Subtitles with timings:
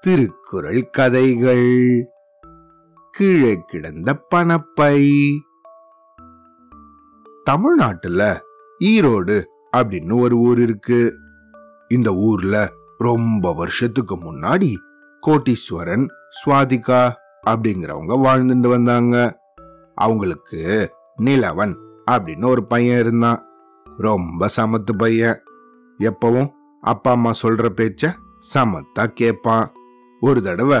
[0.00, 2.06] திருக்குறள் கதைகள்.
[3.10, 5.20] கீழே கிடந்த பணப்பை.
[7.44, 8.40] தமிழ்நாட்டுல
[8.80, 9.44] ஈரோடு
[9.76, 11.18] அப்படின்னு ஒரு ஊர் இருக்கு.
[11.88, 14.74] இந்த ஊர்ல ரொம்ப வருஷத்துக்கு முன்னாடி
[15.26, 16.08] கோட்டீஸ்வரன்
[16.44, 17.12] சுவாதிகா
[17.46, 19.40] அப்படிங்கிறவங்க வாழ்ந்துட்டு வந்தாங்க.
[19.94, 20.90] அவங்களுக்கு
[21.22, 21.76] நிலவன்
[22.10, 23.46] அப்படின்னு ஒரு பையன் இருந்தான்.
[23.96, 25.42] ரொம்ப சமத்து பையன்.
[25.98, 26.48] எப்பவும்
[26.82, 28.14] அப்பா அம்மா சொல்ற பேச்ச
[28.54, 29.72] சமத்தா கேட்பான்
[30.20, 30.80] ஒரு தடவை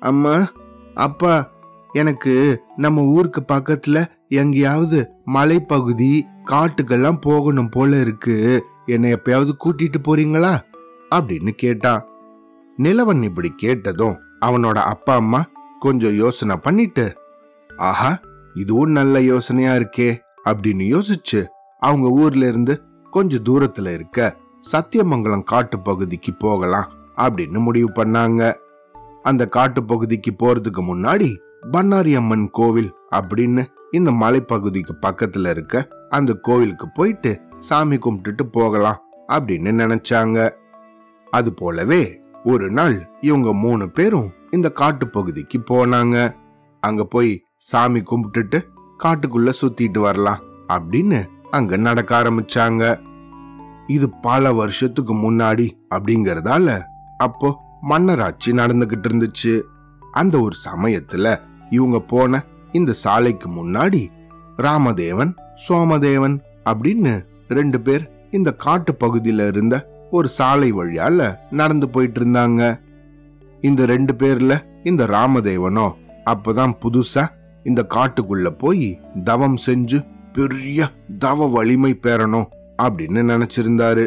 [0.00, 0.48] அம்மா
[0.94, 1.50] அப்பா
[1.92, 8.64] எனக்கு நம்ம ஊருக்கு பக்கத்துல எங்கேயாவது மலைப்பகுதி காட்டுக்கெல்லாம் போகணும் போல இருக்கு.
[8.86, 10.58] என்னை எப்பயாவது கூட்டிட்டு போறீங்களா?
[11.14, 12.02] அப்படின்னு கேட்டான்
[12.78, 15.44] நிலவன் இப்படி கேட்டதும் அவனோட அப்பா அம்மா
[15.80, 17.14] கொஞ்சம் யோசனை பண்ணிட்டு
[17.76, 18.18] ஆஹா
[18.54, 21.44] இதுவும் நல்ல யோசனையா இருக்கே அப்படின்னு யோசிச்சு
[21.78, 28.54] அவங்க ஊர்ல இருந்து கொஞ்சம் தூரத்துல இருக்க சத்தியமங்கலம் காட்டு பகுதிக்கு போகலாம் அப்படின்னு முடிவு பண்ணாங்க.
[29.22, 31.36] அந்த காட்டு பகுதிக்கு போறதுக்கு முன்னாடி
[31.72, 39.72] பண்ணாரி அம்மன் கோவில் அப்படின்னு இந்த மலைப்பகுதிக்கு பக்கத்துல இருக்க அந்த கோவிலுக்கு போயிட்டு சாமி கும்பிட்டுட்டு போகலாம் அப்படின்னு
[39.82, 40.50] நினைச்சாங்க.
[41.30, 46.34] அது போலவே ஒரு நாள் இவங்க மூணு பேரும் இந்த காட்டு பகுதிக்கு போனாங்க.
[46.80, 48.62] அங்க போய் சாமி கும்பிட்டுட்டு
[49.04, 50.38] காட்டுக்குள்ள சுத்திட்டு வரலாம்
[50.68, 53.00] அப்படின்னு அங்க நடக்க ஆரம்பிச்சாங்க.
[53.88, 56.80] இது பல வருஷத்துக்கு முன்னாடி அப்படிங்கறதால
[57.16, 57.48] அப்போ
[57.80, 59.60] மன்னராட்சி நடந்துகிட்டு இருந்துச்சு.
[60.12, 61.26] அந்த ஒரு சமயத்துல
[61.70, 64.02] இவங்க போன இந்த சாலைக்கு முன்னாடி
[64.56, 65.32] ராமதேவன்
[65.68, 72.80] சோமதேவன் அப்படின்னு ரெண்டு பேர் இந்த காட்டு பகுதியில இருந்த ஒரு சாலை வழியால நடந்து போயிட்டு இருந்தாங்க.
[73.60, 75.86] இந்த ரெண்டு பேர்ல இந்த ராமதேவனோ
[76.24, 77.24] அப்பதான் புதுசா
[77.62, 82.48] இந்த காட்டுக்குள்ள போய் தவம் செஞ்சு பெரிய தவ வலிமை பெறணும்
[82.82, 84.06] அப்படின்னு நினைச்சிருந்தாரு.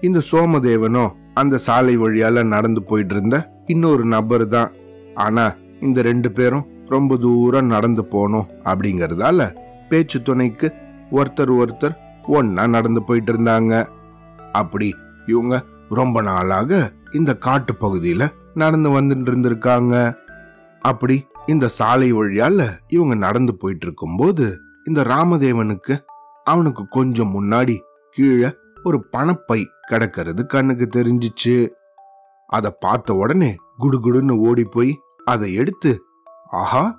[0.00, 4.70] இந்த சோமதேவனோ அந்த சாலை வழியால நடந்து போயிட்டு இருந்த இன்னொரு நபர் தான்.
[5.14, 5.44] ஆனா
[5.80, 9.40] இந்த ரெண்டு பேரும் ரொம்ப தூரம் நடந்து போனோம் அப்படிங்கறதால
[9.88, 10.68] பேச்சு துணைக்கு
[11.10, 11.94] ஒருத்தர் ஒருத்தர்
[12.28, 13.72] ஒன்னா நடந்து போயிட்டு இருந்தாங்க
[14.52, 14.88] அப்படி
[15.26, 15.54] இவங்க
[15.90, 18.24] ரொம்ப நாளாக இந்த காட்டு பகுதியில
[18.54, 19.94] நடந்து வந்துட்டு இருந்திருக்காங்க
[20.82, 24.46] அப்படி இந்த சாலை வழியால இவங்க நடந்து போயிட்டு இருக்கும்போது
[24.84, 25.94] இந்த ராமதேவனுக்கு
[26.46, 27.76] அவனுக்கு கொஞ்சம் முன்னாடி
[28.14, 28.50] கீழே
[28.82, 31.54] ஒரு பணப்பை கிடக்கிறது கண்ணுக்கு தெரிஞ்சிச்சு.
[32.46, 34.92] அதை பார்த்த உடனே குடுகுடுன்னு ஓடி போய்
[35.24, 35.92] அதை எடுத்து
[36.50, 36.98] ஆஹா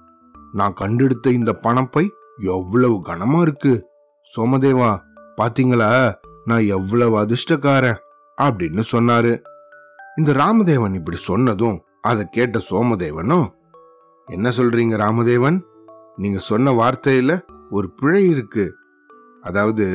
[0.51, 3.73] நான் கண்டெடுத்த இந்த பணப்பை எவ்வளவு கனமா இருக்கு.
[4.35, 4.91] சோமதேவா
[5.41, 6.13] பாத்தீங்களா?
[6.45, 8.01] நான் எவ்வளவு அதிர்ஷ்டக்காரன்
[8.41, 9.31] அப்படின்னு சொன்னாரு.
[10.17, 13.47] இந்த ராமதேவன் இப்படி சொன்னதும் அதை கேட்ட சோமதேவனும்
[14.27, 15.57] என்ன சொல்றீங்க ராமதேவன்?
[16.15, 18.65] நீங்க சொன்ன வார்த்தையில ஒரு பிழை இருக்கு.
[19.41, 19.85] அதாவது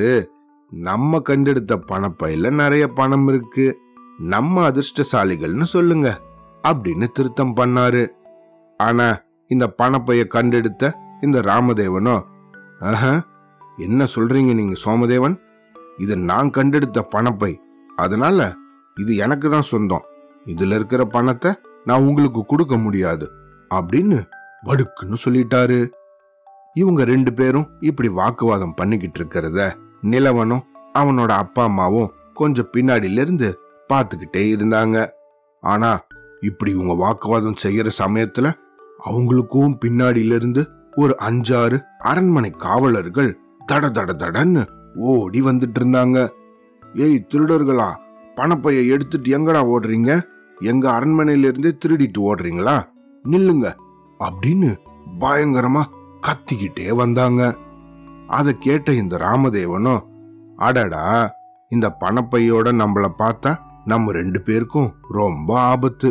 [0.73, 3.81] நம்ம கண்டெடுத்த பணப்பையில நிறைய பணம் இருக்கு.
[4.19, 6.21] நம்ம அதிர்ஷ்டசாலிகள்னு சொல்லுங்க
[6.65, 8.09] அப்படின்னு திருத்தம் பண்ணாரு.
[8.77, 12.23] ஆனா இந்த பணப்பைய கண்டெடுத்த இந்த ராமதேவனோ
[12.81, 13.21] ஆஹ
[13.77, 15.37] என்ன சொல்றீங்க நீங்க சோமதேவன்?
[15.97, 17.61] இது நான் கண்டெடுத்த பணப்பை.
[17.97, 18.55] அதனால
[18.97, 20.05] இது எனக்கு தான் சொந்தம்.
[20.45, 21.51] இதுல இருக்கிற பணத்தை
[21.85, 23.27] நான் உங்களுக்கு கொடுக்க முடியாது
[23.75, 24.19] அப்படின்னு
[24.65, 25.91] வடுக்குன்னு சொல்லிட்டாரு.
[26.75, 30.67] இவங்க ரெண்டு பேரும் இப்படி வாக்குவாதம் பண்ணிக்கிட்டு இருக்கிறத நிலவனும்
[30.99, 33.59] அவனோட அப்பா அம்மாவும் கொஞ்சம் பின்னாடியில இருந்து
[33.93, 35.09] பார்த்துக்கிட்டே இருந்தாங்க.
[35.61, 36.01] ஆனா
[36.41, 38.53] இப்படி இவங்க வாக்குவாதம் செய்யற சமயத்துல
[39.07, 46.29] அவங்களுக்கும் பின்னாடில இருந்து ஒரு அஞ்சாறு அரண்மனை காவலர்கள் தட தட தடன்னு ஓடி வந்துட்டு இருந்தாங்க.
[46.95, 47.89] ஏய் திருடர்களா
[48.37, 50.21] பணப்பைய எடுத்துட்டு எங்கடா ஓடுறீங்க?
[50.59, 52.83] எங்க அரண்மனையிலிருந்தே திருடிட்டு ஓடுறீங்களா?
[53.29, 53.75] நில்லுங்க
[54.19, 54.77] அப்படின்னு
[55.21, 55.83] பயங்கரமா
[56.27, 57.57] கத்திக்கிட்டே வந்தாங்க.
[58.39, 60.03] அதை கேட்ட இந்த ராமதேவனும்
[60.67, 61.05] அடடா
[61.71, 63.51] இந்த பணப்பையோட நம்மள பார்த்தா
[63.91, 66.09] நம்ம ரெண்டு பேருக்கும் ரொம்ப ஆபத்து.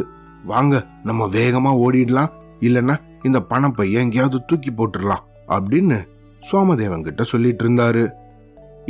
[0.51, 0.75] வாங்க
[1.07, 2.31] நம்ம வேகமா ஓடிடலாம்.
[2.67, 2.95] இல்லனா
[3.27, 5.25] இந்த பணப்பைய எங்கேயாவது தூக்கி போட்டுடலாம்
[5.55, 5.97] அப்படின்னு
[6.49, 8.03] சோமதேவன் கிட்ட சொல்லிட்டு இருந்தாரு.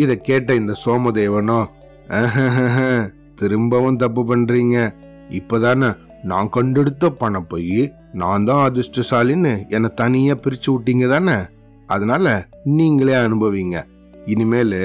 [0.03, 1.67] இத கேட்ட இந்த சோமதேவனும்
[3.39, 4.77] திரும்பவும் தப்பு பண்றீங்க.
[5.39, 5.89] இப்பதானே
[6.29, 7.63] நான் கண்டெடுத்த பணப்பை
[8.21, 11.37] நான் தான் அதிர்ஷ்டசாலின்னு என்னை தனியா பிரிச்சு விட்டீங்க தானே?
[11.89, 13.77] அதனால நீங்களே அனுபவிங்க.
[14.25, 14.79] இனிமேல்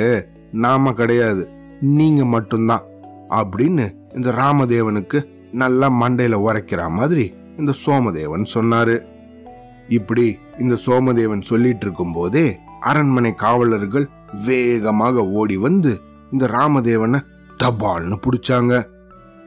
[0.53, 1.49] நாம கிடையாது
[1.81, 2.85] நீங்க மட்டும்தான்
[3.31, 5.19] அப்படின்னு இந்த ராமதேவனுக்கு
[5.53, 7.25] நல்லா மண்டையில உரைக்கிற மாதிரி
[7.57, 8.97] இந்த சோமதேவன் சொன்னாரு.
[9.89, 10.27] இப்படி
[10.59, 14.07] இந்த சோமதேவன் சொல்லிட்டு இருக்கும் போதே அரண்மனை காவலர்கள்
[14.47, 15.93] வேகமாக ஓடி வந்து
[16.31, 17.21] இந்த ராமதேவனை
[17.59, 18.75] தபால்னு புடிச்சாங்க.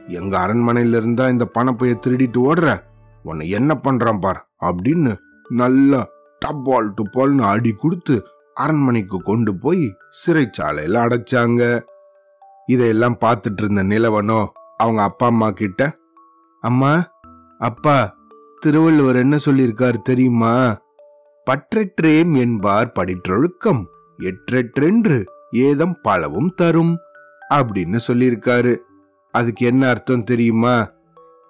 [0.06, 2.68] எங்க அரண்மனையில இருந்தா இந்த பணப்பைய திருடிட்டு ஓடுற?
[3.22, 4.40] உன்னை என்ன பண்றான் பார்?
[4.60, 5.12] அப்படின்னு
[5.48, 6.00] நல்லா
[6.38, 11.80] டப்பால் டுப்பால்னு அடி கொடுத்து அரண்மனைக்கு கொண்டு போய் சிறைச்சாலையில அடைச்சாங்க.
[12.66, 14.46] இதையெல்லாம் பார்த்துட்டு இருந்த நிலவனோ
[14.76, 15.96] அவங்க அப்பா அம்மா கிட்ட
[16.60, 17.10] அம்மா
[17.58, 18.16] அப்பா
[18.60, 20.76] திருவள்ளுவர் என்ன சொல்லியிருக்காரு தெரியுமா?
[21.46, 23.84] பற்றற்றேம் என்பார் படிற்றொழுக்கம்
[24.18, 26.96] எற்றெற்றென்று ஏதம் பலவும் தரும்
[27.54, 28.76] அப்படின்னு சொல்லியிருக்காரு.
[29.34, 30.90] அதுக்கு என்ன அர்த்தம் தெரியுமா?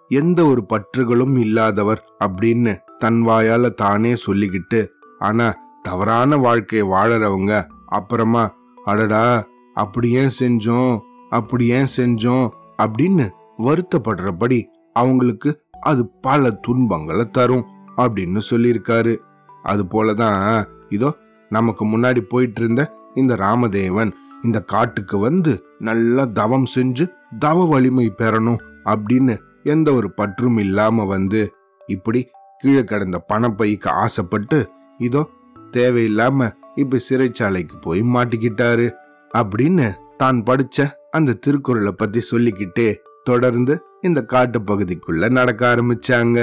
[0.09, 4.87] எந்த ஒரு பற்றுகளும் இல்லாதவர் அப்படின்னு தன் வாயால தானே சொல்லிக்கிட்டு
[5.19, 8.51] ஆனா தவறான வாழ்க்கையை வாழறவங்க அப்புறமா
[8.85, 10.99] அடடா அப்படி ஏன் செஞ்சோம்
[11.31, 12.51] அப்படி ஏன் செஞ்சோம்
[12.83, 17.65] அப்படின்னு வருத்தப்படுறபடி அவங்களுக்கு அது பல துன்பங்களை தரும்
[17.97, 19.17] அப்படின்னு சொல்லியிருக்காரு.
[19.63, 21.17] அது போலதான் இதோ
[21.49, 24.11] நமக்கு முன்னாடி போயிட்டு இருந்த இந்த ராமதேவன்
[24.43, 27.09] இந்த காட்டுக்கு வந்து நல்லா தவம் செஞ்சு
[27.39, 31.55] தவ வலிமை பெறணும் அப்படின்னு எந்த ஒரு பற்றும் இல்லாம வந்து
[31.87, 32.29] இப்படி
[32.59, 35.29] கீழே கிடந்த பணப்பைக்கு ஆசைப்பட்டு இதோ
[35.73, 38.93] தேவையில்லாம இப்ப சிறைச்சாலைக்கு போய் மாட்டிக்கிட்டாரு
[39.35, 46.39] அப்படின்னு தான் படிச்ச அந்த திருக்குறளை பத்தி சொல்லிக்கிட்டே தொடர்ந்து இந்த காட்டு பகுதிக்குள்ள நடக்க ஆரம்பிச்சாங்க.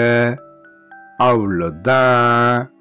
[1.17, 2.74] அவ்வளோதான்.